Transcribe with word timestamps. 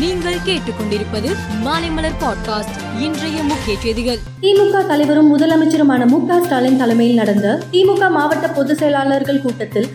நீங்கள் 0.00 0.36
கேட்டுக்கொண்டிருப்பது 0.46 1.36
மாலைமலர் 1.64 2.20
பாட்காஸ்ட் 2.20 3.00
இன்றைய 3.00 3.42
முக்கிய 3.42 3.78
செய்திகள். 3.78 4.18
திமுக 4.42 4.86
தலைவரும் 4.86 5.38
முதலமைச்சருமான 5.38 6.06
மு 6.06 6.26
க 6.26 6.42
ஸ்டாலின் 6.42 6.76
தலைமையில் 6.76 7.14
நடந்த 7.14 7.62
திமுக 7.72 8.10
மாவட்ட 8.10 8.48
பொதுச் 8.48 8.76
செயலாளர்கள் 8.76 9.40
கூட்டத்தில் 9.40 9.88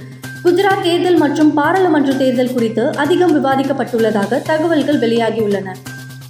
குஜராத் 0.43 0.81
தேர்தல் 0.81 1.17
மற்றும் 1.17 1.53
பாராளுமன்ற 1.53 2.13
தேர்தல் 2.13 2.53
குறித்து 2.53 2.95
அதிகம் 2.95 3.43
விவாதிக்கப்பட்டுள்ளதாக 3.43 4.41
தகவல்கள் 4.41 4.99
வெளியாகியுள்ளன. 4.99 5.75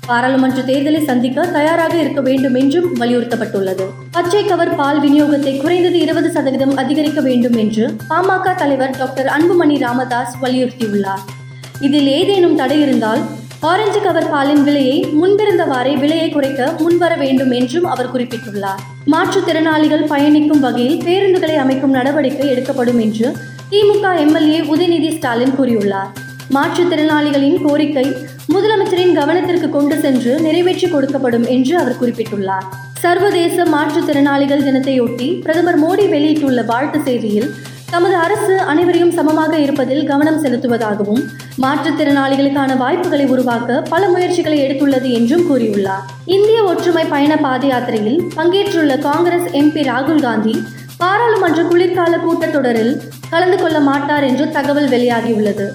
பாராளுமன்ற 0.06 0.62
தேர்தலை 0.62 1.04
சந்திக்க 1.04 1.46
தயாராக 1.46 2.00
இருக்க 2.00 2.22
வேண்டும் 2.22 2.56
என்றும் 2.56 2.96
வலியுறுத்தப்பட்டுள்ளது. 2.96 3.86
பச்சை 4.12 4.44
கவர் 4.44 4.76
பால் 4.76 5.02
விநியோகத்தை 5.02 5.62
குறைந்தது 5.62 6.00
இருபது 6.00 6.32
சதவீதம் 6.32 6.78
அதிகரிக்க 6.78 7.22
வேண்டும் 7.22 7.56
என்று 7.56 7.96
பாமக 8.10 8.56
தலைவர் 8.56 8.98
டாக்டர் 8.98 9.26
அன்புமணி 9.26 9.80
ராமதாஸ் 9.80 10.36
வலியுறுத்தியுள்ளார். 10.42 11.26
இதில் 11.80 12.08
ஏதேனும் 12.08 12.56
தடை 12.56 12.82
இருந்தால் 12.82 13.20
ஆரஞ்சு 13.68 14.00
கவர் 14.02 14.30
பாலின் 14.30 14.64
விலையை 14.64 14.96
முன்பிருந்தவாறே 15.22 15.94
விலையை 16.00 16.30
குறைக்க 16.30 16.68
முன்வர 16.80 17.16
வேண்டும் 17.16 17.52
என்றும் 17.52 17.86
அவர் 17.86 18.12
குறிப்பிட்டுள்ளார். 18.14 18.82
மாற்றுத்திறனாளிகள் 19.14 20.04
பயணிக்கும் 20.12 20.60
வகையில் 20.60 20.98
பேருந்துகளை 21.06 21.56
அமைக்கும் 21.56 21.92
நடவடிக்கை 21.92 22.48
எடுக்கப்படும் 22.48 23.00
என்று 23.00 23.28
திமுக 23.72 24.06
எம்எல்ஏ 24.24 24.60
உதயநிதி 24.74 25.12
ஸ்டாலின் 25.18 25.56
கூறியுள்ளார். 25.60 26.10
மாற்றுத்திறனாளிகளின் 26.56 27.58
கோரிக்கை 27.68 28.08
முதலமைச்சரின் 28.54 29.16
கவனத்திற்கு 29.20 29.70
கொண்டு 29.70 29.96
சென்று 30.00 30.34
நிறைவேற்றி 30.42 30.88
கொடுக்கப்படும் 30.88 31.48
என்று 31.48 31.78
அவர் 31.78 32.00
குறிப்பிட்டுள்ளார். 32.02 32.68
சர்வதேச 33.06 33.66
மாற்றுத்திறனாளிகள் 33.76 34.66
தினத்தையொட்டி 34.68 35.30
பிரதமர் 35.42 35.80
மோடி 35.84 36.06
வெளியிட்டுள்ள 36.10 36.62
வாழ்த்து 36.62 37.00
செய்தியில் 37.00 37.50
தமது 37.90 38.16
அரசு 38.16 38.60
அனைவரையும் 38.60 39.12
சமமாக 39.12 39.58
இருப்பதில் 39.58 40.06
கவனம் 40.06 40.44
செலுத்துவதாகவும் 40.44 41.22
மாற்றுத்திறனாளிகளுக்கான 41.62 42.78
வாய்ப்புகளை 42.78 43.26
உருவாக்க 43.26 43.82
பல 43.82 44.10
முயற்சிகளை 44.10 44.58
எடுத்துள்ளது 44.66 45.12
என்றும் 45.12 45.46
கூறியுள்ளார். 45.50 46.04
இந்திய 46.26 46.64
ஒற்றுமை 46.64 47.06
பயண 47.06 47.38
பாத 47.38 47.68
யாத்திரையில் 47.68 48.24
பங்கேற்றுள்ள 48.36 49.00
காங்கிரஸ் 49.00 49.48
எம்பி 49.52 49.84
ராகுல் 49.92 50.22
காந்தி 50.22 50.56
பாராளுமன்ற 50.98 51.62
குளிர்கால 51.64 52.18
கூட்டத்தொடரில் 52.18 52.94
கலந்து 53.30 53.58
கொள்ள 53.58 53.80
மாட்டார் 53.80 54.24
என்று 54.24 54.50
தகவல் 54.50 54.90
வெளியாகியுள்ளது. 54.90 55.68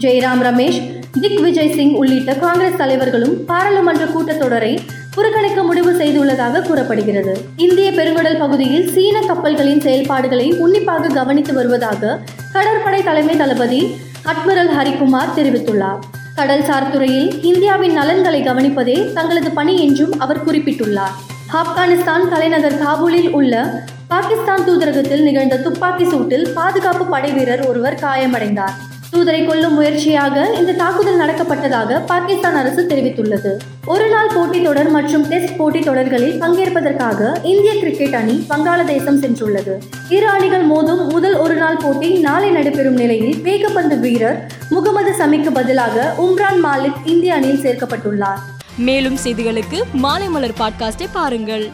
ஜெய்ராம் 0.00 0.42
ரமேஷ் 0.48 0.80
திக் 1.20 1.40
விஜய் 1.40 1.72
சிங் 1.72 1.94
உள்ளிட்ட 1.94 2.34
காங்கிரஸ் 2.34 2.76
தலைவர்களும் 2.76 3.44
பாராளுமன்ற 3.44 4.04
கூட்டத்தொடரை 4.04 4.78
புறக்கணிக்க 5.14 5.62
முடிவு 5.62 5.92
செய்துள்ளதாக 5.92 6.62
கூறப்படுகிறது. 6.62 7.34
இந்திய 7.56 7.90
பெருங்கடல் 7.90 8.38
பகுதியில் 8.38 8.88
சீன 8.88 9.20
கப்பல்களின் 9.20 9.80
செயல்பாடுகளை 9.80 10.52
உன்னிப்பாக 10.52 11.08
கவனித்து 11.08 11.54
வருவதாக 11.54 12.18
கடற்படை 12.52 13.02
தலைமை 13.02 13.36
தளபதி 13.36 13.80
அட்மிரல் 14.24 14.72
ஹரிகுமார் 14.76 15.34
தெரிவித்துள்ளார். 15.36 16.00
கடல்சார் 16.36 16.90
துறையில் 16.90 17.42
இந்தியாவின் 17.42 17.92
நலன்களை 17.92 18.42
கவனிப்பதே 18.42 19.12
தங்களது 19.12 19.50
பணி 19.50 19.76
என்றும் 19.78 20.14
அவர் 20.18 20.44
குறிப்பிட்டுள்ளார். 20.46 21.14
ஆப்கானிஸ்தான் 21.52 22.28
தலைநகர் 22.28 22.78
காபூலில் 22.78 23.30
உள்ள 23.30 23.82
பாகிஸ்தான் 24.08 24.64
தூதரகத்தில் 24.64 25.22
நிகழ்ந்த 25.22 25.56
துப்பாக்கி 25.56 26.04
சூட்டில் 26.04 26.48
பாதுகாப்பு 26.54 27.04
படை 27.04 27.30
வீரர் 27.32 27.66
ஒருவர் 27.66 27.94
காயமடைந்தார். 27.94 28.74
தூதரை 29.14 29.46
கொல்லும் 29.46 29.74
முயற்சியாக 29.74 30.52
இந்த 30.58 30.72
தாக்குதல் 30.72 31.18
நடக்கப்பட்டதாக 31.18 32.04
பாகிஸ்தான் 32.06 32.54
அரசு 32.54 32.86
தெரிவித்துள்ளது. 32.88 33.56
ஒருநாள் 33.84 34.30
போட்டித் 34.34 34.64
தொடர் 34.64 34.90
மற்றும் 34.90 35.28
டெஸ்ட் 35.28 35.56
போட்டித் 35.56 35.84
தொடர்களில் 35.84 36.40
பங்கேற்பதற்காக 36.40 37.44
இந்திய 37.44 37.72
கிரிக்கெட் 37.72 38.14
அணி 38.14 38.46
வங்காளதேசம் 38.48 39.20
சென்றுள்ளது. 39.20 39.78
இரு 40.08 40.28
அணிகள் 40.28 40.68
மோதும் 40.68 41.08
முதல் 41.08 41.34
ஒரு 41.34 41.54
நாள் 41.54 41.76
போட்டி 41.76 42.18
நாளை 42.18 42.50
நடைபெறும் 42.50 42.94
நிலையில் 42.94 43.36
வேகப்பந்து 43.36 44.00
வீரர் 44.00 44.50
முகமது 44.70 45.10
சமிக்கு 45.10 45.50
பதிலாக 45.50 46.14
உம்ரான் 46.18 46.64
மாலிக் 46.64 47.08
இந்திய 47.08 47.34
அணியில் 47.34 47.62
சேர்க்கப்பட்டுள்ளார். 47.62 48.38
மேலும் 48.76 49.16
செய்திகளுக்கு 49.24 49.82
மாலை 49.92 50.28
மலர் 50.28 50.58
பாட்காஸ்டை 50.58 51.06
பாருங்கள். 51.12 51.70